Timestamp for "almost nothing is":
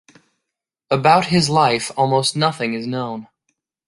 1.95-2.87